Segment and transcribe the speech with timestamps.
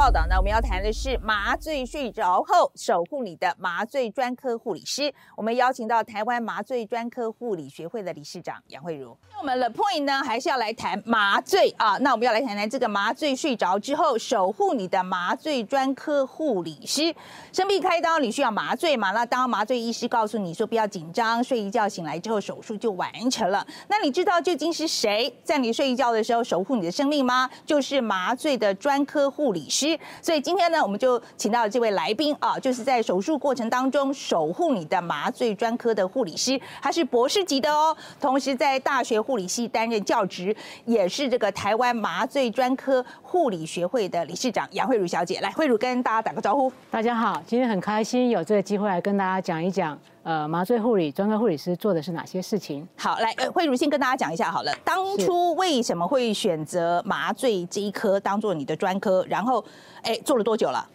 [0.00, 5.12] 报道呢，我们要谈的是麻醉睡着后守护你的麻醉专科护理师。
[5.36, 9.14] 我们邀请到台湾麻醉专科护理学会的理事长杨慧茹。
[9.30, 11.98] 那我们的 Point 呢，还是要来谈麻醉啊。
[11.98, 17.14] 那我们要来谈谈这个麻醉睡着之后守护你的麻醉专科护理师。
[17.52, 19.10] 生病开刀你需要麻醉嘛？
[19.10, 23.66] 那当麻醉医师告诉你说不要紧张，睡一觉醒来之后手术就完成了。
[23.88, 27.50] 那你知道究竟是谁在你睡一觉的时候守护你的生命吗？
[27.66, 29.89] 就是麻醉的专科护理师。
[30.20, 45.40] 所以今天呢，我们就请到了这位来宾啊，就是在手术过程当中守护你的麻醉专科的护理师，他是博士级的哦，同时在大学护理系担任教职，也是这个台湾麻醉专科护理学会的理事长杨慧茹小姐。
[45.40, 46.72] 来，慧茹跟大家打个招呼。
[46.90, 49.98] 大家好，今天很开心有这个机会来跟大家讲一讲。
[50.22, 52.86] 呃，麻醉护理专科护理师做的是哪些事情？
[52.96, 54.72] 好，来，呃，慧茹先跟大家讲一下好了。
[54.84, 59.24] 当初为什么会选择麻醉这一科当做你的专科？
[59.28, 59.64] 然后，
[60.02, 60.86] 哎，做了多久了？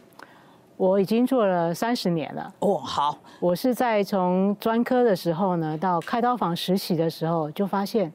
[0.77, 2.53] 我已经做了三十年了。
[2.59, 3.17] 哦，好。
[3.39, 8.13] 我是在从专科的时候呢，到开刀房实习的时候，就发现，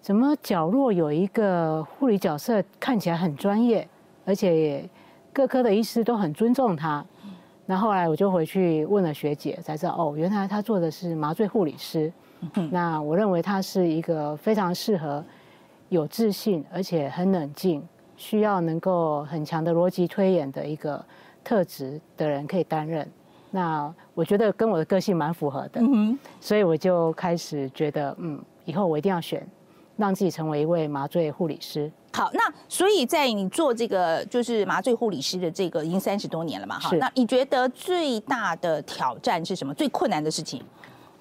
[0.00, 3.86] 怎么角落有一个护理角色看起来很专业，
[4.24, 4.88] 而且
[5.32, 7.04] 各科的医师都很尊重他。
[7.70, 12.12] 那后来我就回去问了学姐，才知道哦，原来她做的是麻醉护理师。
[12.68, 15.24] 那我认为她是一个非常适合
[15.88, 17.80] 有自信而且很冷静，
[18.16, 21.00] 需要能够很强的逻辑推演的一个
[21.44, 23.08] 特质的人可以担任。
[23.52, 25.80] 那我觉得跟我的个性蛮符合的，
[26.40, 29.46] 所以我就开始觉得，嗯，以后我一定要选，
[29.96, 31.88] 让自己成为一位麻醉护理师。
[32.12, 39.72] 好，那所以在你做这个就是麻醉护理师的这个已经三十多年了嘛，哈，那你觉得最大的挑战是什么？
[39.74, 40.60] 最困难的事情？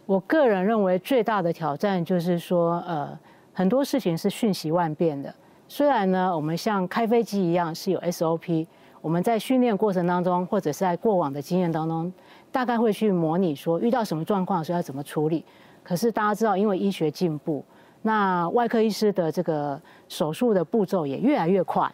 [0.08, 3.16] 我个人认为最大的挑战就是说，呃，
[3.54, 5.32] 很多事情是瞬息万变的。
[5.68, 8.66] 虽然呢，我们像开飞机一样是有 SOP，
[9.00, 12.12] 我们在训练过程当中或者是在过往的经验当中，
[12.52, 15.46] 大概会去模拟说遇到什么状况时候要怎么处理。
[15.84, 17.64] 可是大家知道，因为医学进步。
[18.02, 21.92] 那外科医师的这个手术的步骤也越来越快，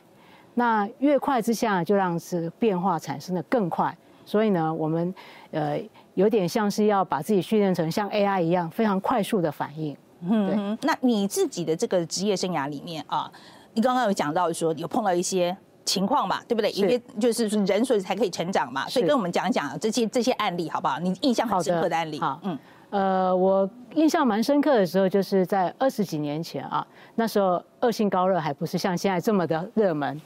[0.54, 3.96] 那越快之下就让是变化产生的更快，
[4.26, 5.14] 所以呢，我们
[5.52, 5.80] 呃
[6.14, 9.98] 有点像是要把自己训练成像 AI 一样非常快速的反应。
[10.22, 13.32] 嗯，那你自己的这个职业生涯里面啊，
[13.74, 16.72] 你刚刚有讲到说有碰到一些情况嘛，对不对？
[16.72, 21.00] 因为就是人所以才可以成长嘛，所以跟我们讲讲这些这些案例好不好？
[21.00, 22.20] 你印象很深刻的案例。
[22.20, 22.58] 好，嗯。
[22.96, 30.22] 呃，我印象蛮深刻的时候，就是在二十几年前啊，那时候恶性高热还不是像现在这么的热门。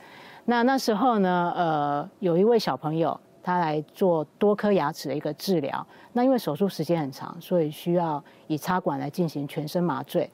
[0.46, 5.84] 那那时候呢，呃，有一位小朋友他来做多颗牙齿的一个治疗。
[6.14, 10.30] 那因为手术时间很长，所以需要以插管来进行全身麻醉。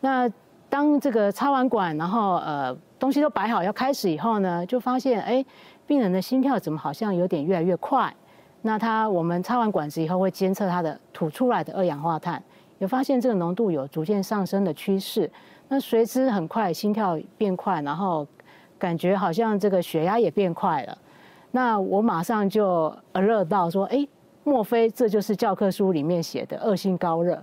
[0.00, 0.26] 那
[0.70, 5.44] 当这个插完管，然后呃东西都摆好要开始以后呢，就发现哎，
[5.86, 8.14] 病人的心跳怎么好像有点越来越快。
[8.66, 12.42] 那他，我们插完管子以后会监测他的吐出来的二氧化碳，
[12.78, 15.30] 有发现这个浓度有逐渐上升的趋势。
[15.68, 18.26] 那随之很快心跳变快，然后
[18.76, 20.98] 感觉好像这个血压也变快了。
[21.52, 24.04] 那我马上就热到说，哎，
[24.42, 27.40] 莫非这就是教科书里面写的恶性高热？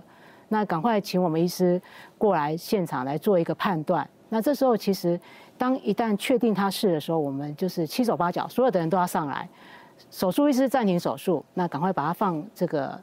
[0.48, 1.80] 那赶快请我们医师
[2.18, 4.06] 过来现场来做一个判断。
[4.28, 5.18] 那这时候其实，
[5.56, 9.48] 当一旦确定他是的时候，我们就是七手八脚，所有的人都要上来。
[10.10, 13.00] 手术医师暂停手术，那赶快把它放这个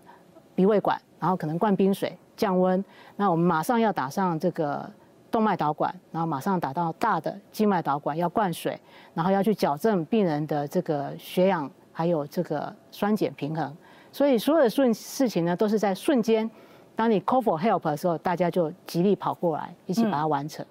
[0.56, 2.84] 鼻胃管，然后可能灌冰水降温。
[3.16, 4.90] 那我们马上要打上这个
[5.30, 8.80] 动脉导管，然后马上打到大的静脉导管要灌水，
[9.14, 13.76] 然后要去矫正病人的这个血氧还有这个酸碱平衡。
[14.12, 16.50] 所以所有的顺事情呢，都是在瞬间。
[16.96, 20.66] 当你 call for help 的时候，大家就极力跑过来，一起把它完成。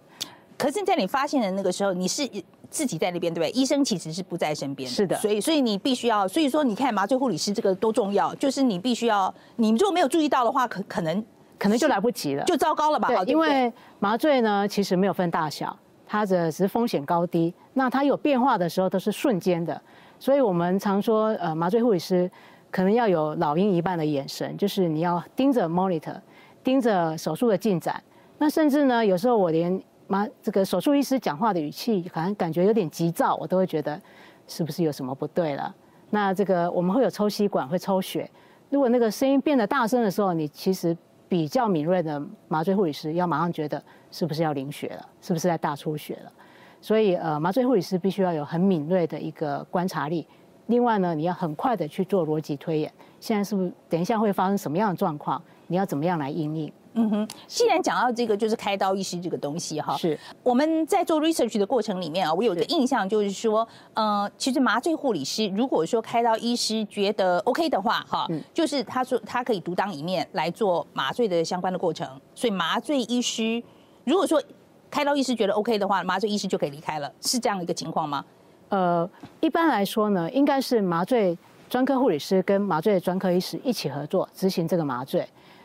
[0.57, 2.29] 可是，在你发现的那个时候，你是。
[2.71, 3.61] 自己在那边，对不对？
[3.61, 5.17] 医生其实是不在身边，是的。
[5.17, 11.25] 所以，所以你必须要，所以说，你看麻醉护理师这个多重要，就是你必须要，你如果没有注意到的话，可可能
[11.59, 13.09] 可能就来不及了，就糟糕了吧？
[13.09, 17.53] 对，因为麻醉呢，其实没有分大小，它的只是风险高低。
[17.75, 19.81] 那它有变化的时候都是瞬间的，
[20.19, 22.31] 所以我们常说，呃，麻醉护理师
[22.71, 26.17] 可能要有老鹰一半的眼神，就是你要盯着 monitor，
[26.63, 28.03] 盯着手术的进展。
[28.39, 29.81] 那甚至呢，有时候我连
[30.11, 34.01] 妈，这个手术医师讲话的语气好像感觉有点急躁，我都会觉得
[34.49, 35.73] 是不是有什么不对了？
[36.11, 38.29] 那这个我们会有抽吸管，会抽血。
[38.71, 40.97] 如果那个声音变得大声的时候，你其实
[41.29, 43.81] 比较敏锐的麻醉护理师要马上觉得
[44.11, 46.33] 是不是要淋血了，是不是在大出血了？
[46.81, 50.27] 所以呃，麻醉护理师必须要有很敏锐的一个观察力。
[50.67, 52.93] 另外呢，你要很快的去做逻辑推演。
[53.21, 55.41] 现在是不是等一下会发生什么样的状况？
[55.69, 56.73] 你要怎么样来应应？
[56.95, 73.63] 嗯哼，既然讲到这个就是开刀医师这个东西哈，是我们在做 research 的过程里面啊，我有个印象就是说，呃，其实麻醉护理师如果说开刀医师觉得 OK 的话，哈，就是他说他可以独当一面来做麻醉的相关的过程，所以麻醉医师
[74.03, 74.43] 如果说
[74.91, 78.25] 开刀医师觉得 OK 的话，麻醉医师就可以离开了，是这样的一个情况吗？
[78.69, 79.09] 呃，
[79.39, 81.39] 一般来说呢，应该是麻醉
[81.69, 85.25] 专科护理师跟麻醉专科医师一起合作执行这个麻醉，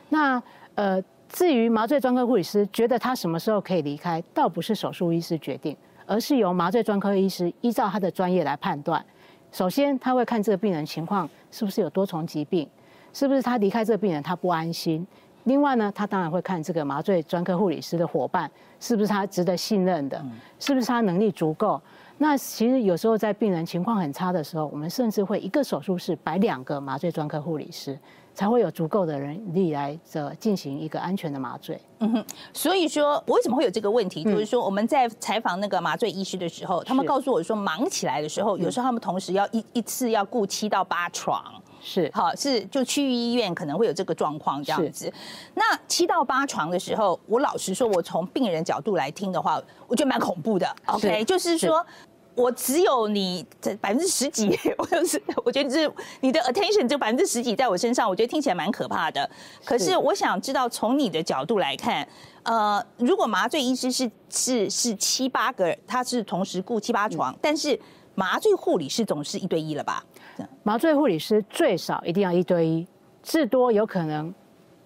[0.10, 0.40] 那
[0.76, 1.02] 呃。
[1.36, 9.06] 至于麻醉专科护理师觉得他什么时候可以离开，倒不是手术医师决定，而是由麻醉专科医师依照他的专业来判断。
[9.52, 12.66] 首先，他会看这个病人情况是不是有多重疾病，
[13.12, 15.06] 是不是他离开这个病人他不安心。
[15.44, 18.50] 另外呢，他当然会看这个麻醉专科护理师的伙伴
[18.80, 20.24] 是不是他值得信任的，
[20.58, 21.82] 是不是他能力足够。
[22.18, 28.00] 那其实有时候在病人情况很差的时候，我们甚至会一个手术室摆两个麻醉专科护理师。
[28.36, 31.82] 才会有足够的人力来这进行一个安全的麻醉。
[32.00, 34.24] 嗯哼，所以说我为什么会有这个问题？
[34.26, 41.42] 就是说我们在采访那个麻醉医师的时候，他们告诉我说，忙起来的时候，有时候他们同时要一一次要顾七到八床。
[41.82, 45.12] 是，好，是就区域医院可能会有这个状况这样子。
[45.54, 50.68] 那七到八床的时候，我老实说，我从病人角度来听的话，我觉得蛮恐怖的。
[50.88, 51.86] OK，就是说。
[52.36, 59.30] 我只有你这百分之十几， 我就是我觉得是你的 attention 就百分之十几在我身上，我觉得听起来蛮可怕的。
[59.64, 62.08] 可是我想知道从你的角度来看，
[62.44, 67.80] 呃，如果麻醉医师是是是七八个，他是同时顾七八床，但是
[68.16, 70.04] 麻醉护理师总是一对一了吧？
[70.64, 72.86] 麻醉护理师最少一定要一对一，
[73.24, 74.34] 至多有可能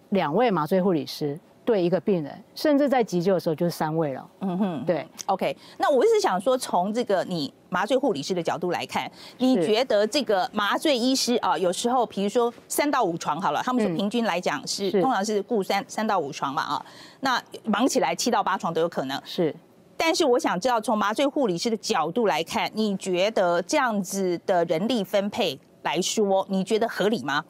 [0.09, 1.39] 两位麻醉护理师。
[1.69, 4.27] 对一个病人，甚至在急救的时候就是三位了。
[4.39, 5.55] 嗯哼，对，OK。
[5.77, 9.07] 那我是想说，从这个你麻醉护理师的角度来看，
[9.37, 16.85] 你觉得这个麻醉医师啊，有时候比如说三到五床好了，他们说平均来讲是通常是雇三三到五床嘛啊，
[17.19, 19.21] 那忙起来七到八床都有可能。
[19.23, 19.55] 是，
[19.95, 27.45] 但是我想知道，从麻醉护理师的角度来看，你觉得这样子的人力分配来说，你觉得合理吗？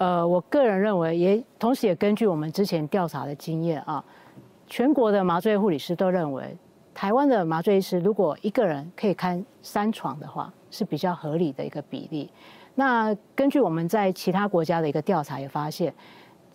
[0.00, 4.02] 呃，我个人认为，也同时也根据我们之前调查的经验啊，
[4.66, 6.56] 全国的麻醉护理师都认为，
[6.94, 12.30] 台湾的麻醉医师如果一个人可以看三床的话，是比较合理的一个比例。
[12.74, 15.92] 那根据我们在其他国家的一个调查也发现，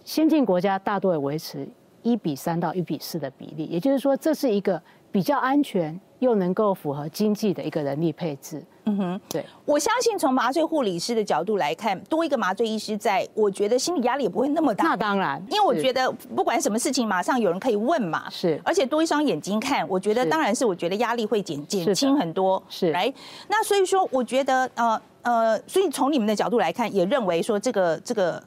[0.04, 1.70] 先进国家大多也维持
[2.02, 4.82] 一比三到一比四的比例，也就是说，这是一个
[5.12, 6.00] 比较安全。
[6.20, 14.90] 又能够符合经济的一个人力配置，嗯哼，对，我相信从麻醉护理师的角度来看，多一个麻醉医师在，我觉得心理压力也不会那么大。
[14.90, 18.30] 那当然，因为我觉得不管什么事情，马上有人可以问嘛。
[18.30, 22.62] 是，而且多一双眼睛看，我觉得当然是，我觉得压力会减减轻很多。
[22.70, 23.12] 是，来，
[23.48, 28.42] 那所以说，我觉得呃呃，所以从你们的角度来看，也认为说这个这个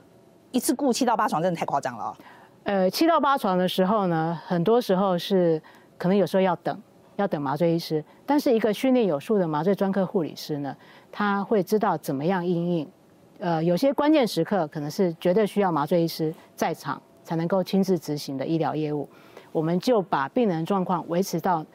[0.53, 2.17] 一次雇七到八床真的太夸张了。
[2.63, 5.61] 呃，七到八床的时候呢，很多时候是
[5.97, 6.81] 可能有时候要等。
[7.19, 10.75] 要等麻醉医师，但是一个训练有素的麻醉专科护理师呢，
[11.11, 12.89] 他会知道怎么样应应。
[13.41, 19.09] 呃，有些关键时刻可能是绝对需要麻醉医师在场才能够亲自执行的医疗业务，
[19.51, 21.67] 我们就把病人状况维持到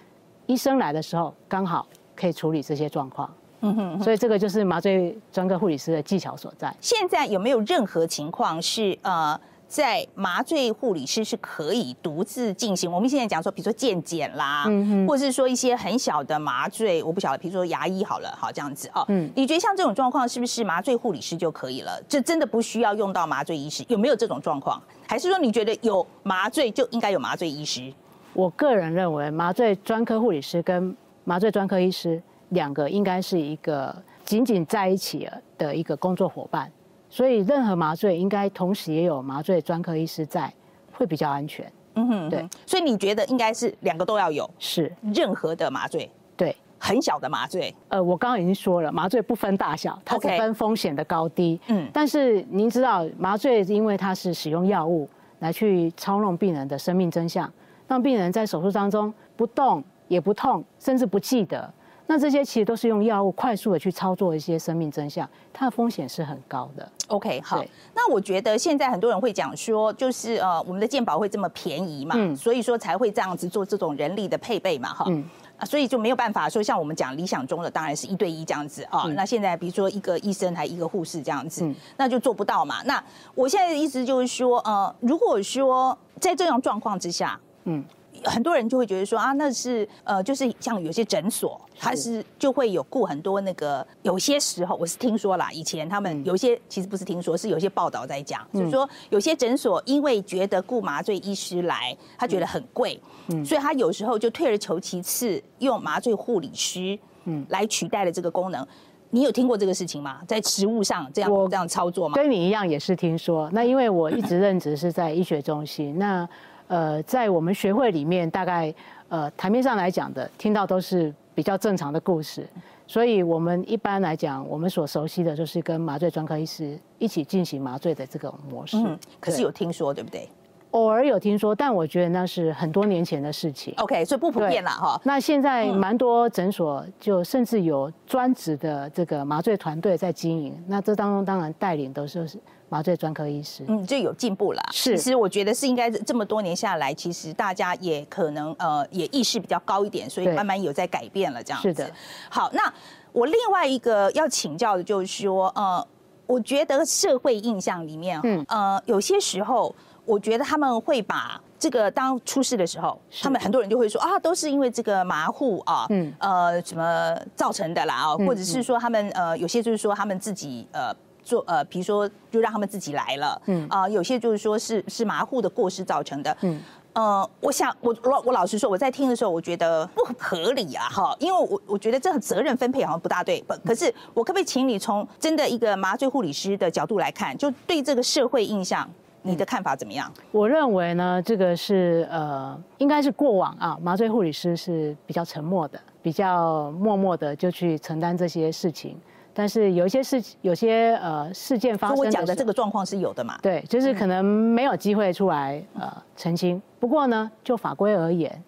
[0.45, 1.85] 医生来的时候，刚好
[2.15, 3.29] 可以处理这些状况。
[3.59, 6.73] 嗯哼，所以这个就是麻醉专科护理师的技巧所在。
[6.79, 9.37] 现在有没有任何情况是呃？
[9.73, 12.91] 在麻醉护理师是可以独自进行。
[12.91, 14.65] 我们现在讲说，比如说健检啦，
[15.07, 19.03] 或者是说一些很小的麻醉，我不晓得，比如说牙医好了，好这样子哦。
[19.07, 21.99] 嗯，你觉得像这种状况，是不是麻醉护理师就可以了？
[22.07, 23.83] 这真的不需要用到麻醉医师？
[23.87, 24.79] 有没有这种状况？
[25.07, 27.91] 还是说你觉得有麻醉就应该有麻醉医师？
[28.33, 35.27] 我个人认为，麻醉专科护理师跟麻醉专科医师两个应该是一个紧紧在一起
[35.57, 36.71] 的一个工作伙伴。
[37.13, 40.51] 所以，任何麻醉应该同时也有麻醉专科医师在，
[40.91, 41.71] 会比较安全。
[41.93, 42.49] 嗯哼，对。
[42.65, 44.49] 所以你觉得应该是两个都要有？
[44.57, 44.91] 是。
[45.13, 46.09] 任何的麻醉？
[46.35, 46.57] 对。
[46.79, 47.71] 很小的麻醉？
[47.89, 51.61] 呃，我刚刚已经说了，麻醉不分大小，它只分风险的高低。
[51.67, 51.87] 嗯。
[51.93, 57.47] 但是您知道，麻醉因为它是使用药物来去操弄病人的生命真相，
[57.87, 61.71] 让病人在手术当中不动也不痛，甚至不记得。
[62.13, 66.87] 那这些其实都是用药物快速的去操作一些生命真相，它的风险是很高的。
[67.07, 67.65] OK，好。
[67.95, 75.05] 那我觉得现在很多人会讲说，就是呃，我们的健保会这么便宜嘛，所以说才会这样子做这种人力的配备嘛，哈。
[75.07, 75.27] 嗯。
[75.57, 79.05] 啊，所以就没有办法说像我们讲理想中的，当然是一对一这样子啊。
[79.15, 81.67] 那现在比如说一个医生还一个护士这样子，
[81.97, 82.83] 那就做不到嘛。
[82.83, 83.03] 那
[83.33, 87.83] 我现在的意思就是说，呃，如果说在这样状况之下，嗯。
[88.23, 102.99] 很多人就会觉得说啊，那是呃，就是像有些诊所，它是就会有雇很多那个，有些时候我是听说啦，以前他们有些其实不是听说，是有些报道在讲，就是说有些诊所因为觉得雇麻醉医师来，他觉得很贵，
[103.45, 108.65] 所以他有时候就退而求其次，用麻醉护理师嗯来取代了这个功能。
[109.09, 110.21] 你有听过这个事情吗？
[110.27, 112.15] 在实物上这样这样操作吗？
[112.15, 113.47] 跟你一样也是听说。
[113.53, 116.27] 那因为我一直任职是在医学中心，那
[116.67, 118.73] 呃，在我们学会里面，大概
[119.09, 122.47] 呃台面上来讲的，听到都是比较正常的故事。
[122.85, 128.77] 所以我们一般来讲，我们所熟悉的就是跟麻醉专科医师一起进行麻醉的这种模式。
[128.77, 130.27] 嗯，可是有听说对不对？
[130.71, 133.73] 偶尔有听说，但我觉得那是很多年前的事情。
[133.77, 134.99] OK，所以不普遍了哈。
[135.03, 140.53] 那现在蛮多诊所就甚至有专职的这个麻醉团队在经营。
[140.67, 142.27] 那这当中当然带领都是
[142.73, 143.63] 麻醉专科医师。
[143.67, 144.63] 嗯，就有进步了。
[144.71, 151.67] 是，其实我觉得是应该这么多年下来，其实大家也可能呃也意识比较高一点，所以慢慢有在改变了这样子。
[151.67, 151.91] 是的。
[152.31, 152.73] 好，那
[153.11, 155.87] 我另外一个要请教的就是说，呃，
[156.25, 159.75] 我觉得社会印象里面，嗯，呃，有些时候。
[160.05, 176.59] 我觉得他们会把这个当出事的时候，他们很多人就会说啊，都是因为这个马户啊，嗯，呃，什么造成的啦啊，或者是说他们呃，有些就是说他们自己呃做呃，比如说就让他们自己来了，嗯啊，有些就是说是是马户的过失造成的，嗯
[176.93, 188.87] 呃，我想我老我老实说，我在听的时候，我觉得不合理啊，哈，因为我我觉得这个责任分配好像不大对，不，可是我可不可以请你从真的一个麻醉护理师的角度来看，就对这个社会印象。
[189.25, 190.11] 你的看法怎么样？
[190.33, 198.99] 我认为呢，这个是呃，应该是过往啊，麻醉护理师是比较沉默的，比较默默的就去承担这些事情。
[199.33, 203.37] 但是有一些事，有些呃事件发生，我讲的这个状况是有的嘛？
[203.41, 206.61] 对，就是可能没有机会出来呃澄清。
[206.79, 208.43] 不过呢，就法规而言，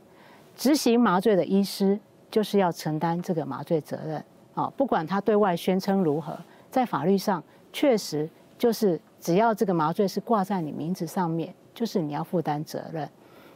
[0.55, 1.99] 执行麻醉的医师
[2.29, 4.23] 就是要承担这个麻醉责任
[4.53, 6.37] 啊，不管他对外宣称如何，
[6.69, 8.99] 在法律上确实就是。
[9.17, 13.09] 只要这个麻醉是挂在你名字上面，就是你要负担责任。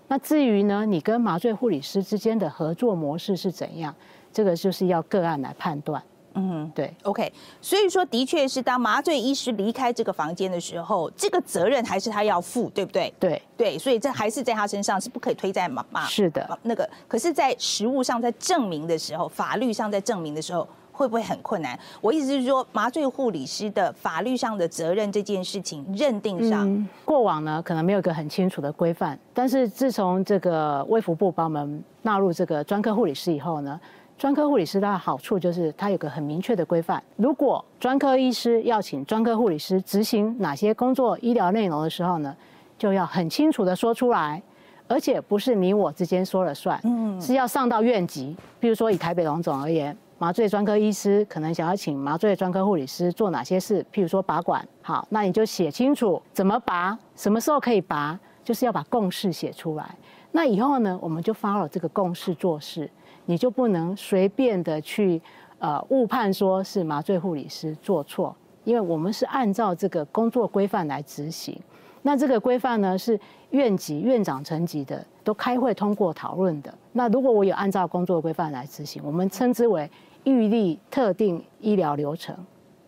[0.07, 3.93] 那至于呢，你跟麻醉护理师之间的合作模式是怎样，
[4.33, 6.01] 这个就是要个案来判断。
[6.39, 7.31] 嗯，对，OK。
[7.61, 13.13] 所以说，的确是当麻醉医师离开这个房间的时候，这个责任还是他要负，对不对？
[13.19, 16.05] 对对，所以这还是在他身上，是不可以推在麻麻。
[16.05, 20.67] 是的，那个可是，在实物上在证明的时候，法律上在证明的时候。
[20.91, 21.79] 会不会很困难？
[22.01, 29.17] 我意思是说，麻醉护理师的法律上的责任这件事情认定上，过往呢可能没有一个很清楚的规范。
[29.33, 33.79] 但是自从这个卫福部把我们纳入这个专科护理师以后呢，
[34.19, 37.01] 专科护理师它的好处就是它有个很明确的规范。
[37.15, 42.35] 如果专科医师要请专科护理师执行哪些工作医疗内容的时候呢，
[42.77, 44.43] 就要很清楚的说出来，
[44.89, 48.35] 而且不是你我之间说了算，嗯，是要上到院级。
[48.59, 49.97] 比如说以台北龙总而言。
[50.21, 53.81] 麻醉专科医师可能想要请麻醉专科护理师做哪些事？
[53.89, 59.95] 譬如说拔管，好，那你就写清楚怎么拔，什么时候可以拔，就是要把共识写出来。
[60.33, 62.91] 那以后呢，我们就 follow 这个共识做事，
[63.29, 65.21] 你就不能随便的去
[65.59, 71.55] 呃误判说是麻醉护理师做错，因为我们是按照这个工作规范来执行。
[72.01, 73.19] 那这个规范呢是
[73.51, 76.73] 院级院长层级的都开会通过讨论的。
[76.91, 79.89] 那如果我有按照工作规范来执行，我们称之为。
[80.25, 82.35] 预立特定医疗流程，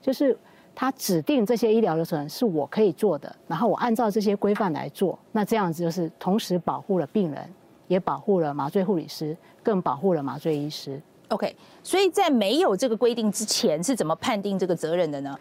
[0.01, 0.37] 就是
[0.75, 7.49] 他指定这些医疗流程是我可以做的，然后我按照这些规范来做，那这样子就是同时保护了病人，
[7.91, 10.97] 也保护了麻醉护理师，更保护了麻醉医师。
[11.27, 15.37] OK，所以在没有这个规定之前，是怎么判定这个责任的呢？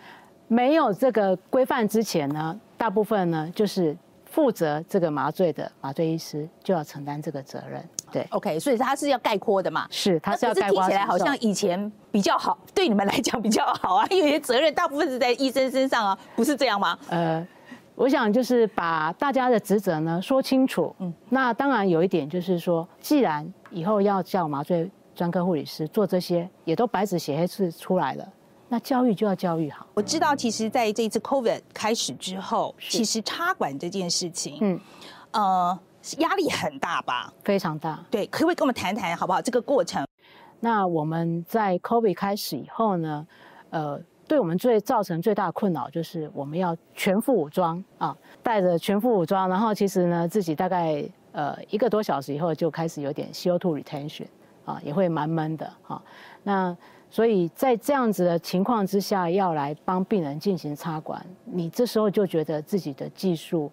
[0.48, 7.88] 没有这个规范之前呢，大部分呢就是负责这个麻醉的麻醉医师就要承担这个责任。
[8.10, 9.86] 对，OK，所以他是要概括的嘛？
[9.88, 10.82] 是，他是要概括。
[10.82, 16.98] 听起来好像以前比较好，对你们来讲比较好啊，因为责任大部分是在医生身上啊，不是这样吗？
[17.08, 17.46] 呃，
[17.94, 20.94] 我想就是把大家的职责呢说清楚。
[20.98, 28.28] 嗯，那当然有一点就是说，既然以后要叫麻醉专科护理师做这些，也都白纸写黑字出来了，
[28.68, 29.86] 那教育就要教育好。
[29.94, 34.80] 我知道，其实在这一次 COVID 开始之后，其实插管这件事情，嗯，
[35.32, 35.78] 呃。
[36.16, 37.30] 压力很大吧？
[37.44, 38.02] 非常大。
[38.10, 39.42] 对，可不可以跟我们谈谈好不好？
[39.42, 40.02] 这个过程。
[40.58, 43.26] 那我们在 COVID 开始以后呢，
[43.68, 54.28] 呃，对我们最造成最大的困扰就是我们要全副武装啊，带着全副武装，然后其实呢，自己大概呃一个多小时以后就开始有点 CO2 retention
[54.64, 56.00] 啊，也会蛮闷的哈。
[56.44, 56.76] 那
[57.10, 63.68] 所以在这样子的情况之下，要来帮病人进行插管，你这时候就觉得自己的技术。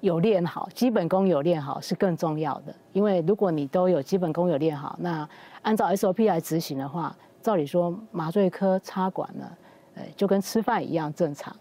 [0.00, 2.74] 有练好，基本功有练好是更重要的。
[2.92, 5.26] 因为如果你都有基本功有练好，那
[5.62, 9.48] 按照 SOP 来执行的话，照理说麻醉科插管呢，
[9.94, 11.54] 呃，就跟吃饭一样正常。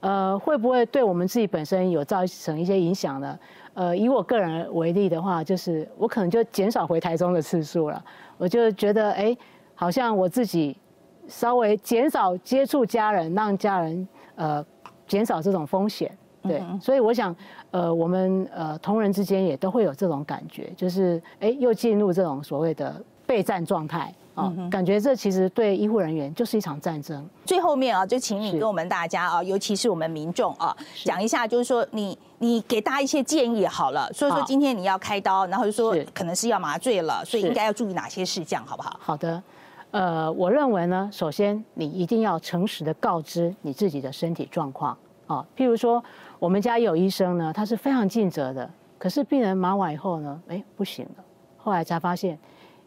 [0.00, 3.38] 呃，会不会对我们自己本身有造成一些影响呢？
[3.72, 8.04] 呃，以我个人为例的话，就是我可能就减少回台中的次数了。
[8.36, 9.36] 我就觉得，哎，
[9.74, 10.76] 好像我自己
[11.26, 14.64] 稍微减少接触家人，让家人呃
[15.06, 16.10] 减少这种风险。
[16.42, 17.34] 对，所以我想，
[17.70, 27.28] 呃，我们呃同仁之间也都会有这种感觉，就是哎，又进入这种所谓的备战状态啊，感觉这其实对医护人员就是一场战争。
[27.44, 34.10] 最后面啊，就请你跟我们大家啊，尤其是我们民众啊，讲一下，就是说你你给大家一些建议好了。
[34.12, 38.98] 所以说今天你要开刀，然后就说可能是要麻醉了，所以应该要注意哪些事项，好不好？
[39.00, 39.42] 好的，
[39.90, 46.02] 呃，我认为呢，首先你一定要诚实的告知你自己的身体状况啊，譬如说。
[46.40, 48.68] 我们家有医生呢，他是非常尽责的。
[48.98, 51.24] 可是病人麻完以后呢，哎，不行了。
[51.56, 52.38] 后来才发现，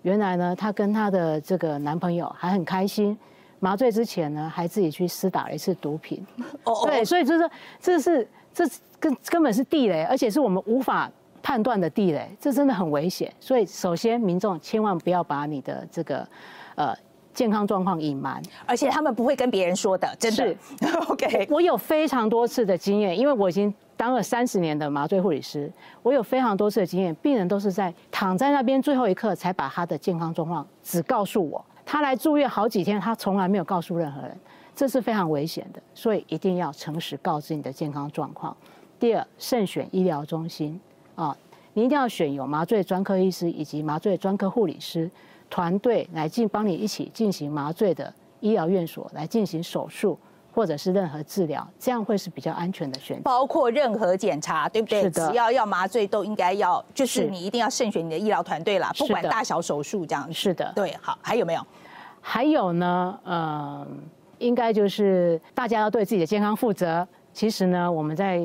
[0.02, 3.18] 原来呢，她跟她的这个男朋友还很开心。
[3.60, 6.26] 麻醉之前呢，还自己去施打了一次毒品。
[6.64, 7.50] 哦，对，所以就是
[7.80, 8.64] 这是这
[9.00, 11.12] 根根本是地雷，而且是我们无法
[11.42, 13.34] 判断的地雷，这真的很危险。
[13.40, 16.28] 所以首先，民众千万不要把你的这个
[16.76, 16.96] 呃。
[17.34, 20.56] 健康状况隐瞒，而且他们不会跟别人说的，真的。
[21.08, 25.70] OK，我有非常多次的经验，因为我已经当了三十年的麻醉护理师，
[26.04, 34.38] 我有非常多次的经验，病人都是在躺在那边最后一刻才把他的健康状况只告诉我，他来住院好几天，他从来没有告诉任何人，
[34.76, 38.56] 这是非常危险的，所以一定要诚实告知你的健康状况。
[39.00, 40.80] 第二，慎选医疗中心
[41.16, 41.36] 啊，
[41.74, 45.10] 你一定要选有麻醉专科医师以及麻醉专科护理师。
[45.50, 50.20] 团队来进帮你一起进行麻醉的医疗院所来进行手术
[50.58, 53.22] 或者是任何治疗，这样会是比较安全的选择。
[53.22, 55.04] 包括任何检查，对不对？
[55.04, 55.30] 是的。
[55.30, 60.34] 只要要麻醉，都应该要，就是你一定要慎选你的医疗团队啦，不管大小手术这样。
[60.34, 60.74] 是的。
[60.76, 61.62] 对，好，还有没有？
[62.20, 63.86] 还有呢，呃，
[64.40, 67.08] 应该就是大家要对自己的健康负责。
[67.32, 68.38] 其实呢，我们在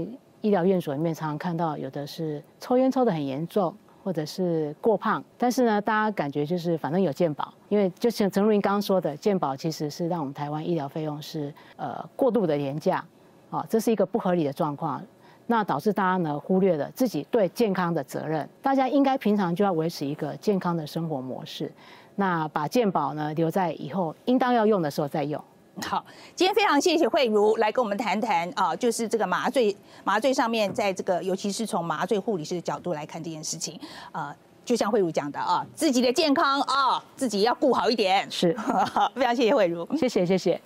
[0.42, 3.74] 医疗院所里面常常看到，有的是抽烟抽的很严重。
[4.02, 13.04] 或者是过胖，但是呢，大家感觉就是反正有健保，因为就像陈如云刚刚说的，健保其实是让我们台湾医疗费用是呃过度的廉价，
[13.50, 15.00] 啊，这是一个不合理的状况，
[15.46, 18.48] 那导致大家呢忽略了自己对健康的责任。
[18.60, 21.70] 大家应该平常就要维持一个健康的生活模式，
[22.16, 25.42] 那把健保呢留在以后应当要用的时候再用。
[25.80, 26.04] 好，
[26.34, 33.80] 今天非常谢谢慧茹来跟我们谈谈啊，就是这个麻醉麻醉上面，在这个尤其是从麻醉护理师的角度来看这件事情，
[34.12, 38.30] 啊，就像慧茹讲的啊，自己的健康啊，自己要顾好一点。
[38.30, 38.54] 是，
[39.16, 40.60] 非常谢谢慧茹，谢谢谢谢。